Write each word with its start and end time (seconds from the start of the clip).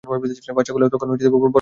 বাচ্চাগুলো 0.57 0.85
তখন 0.89 1.07
বড় 1.07 1.11
হয়ে 1.11 1.25
যাবে। 1.25 1.47